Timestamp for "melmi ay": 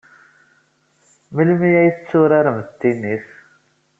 1.35-1.91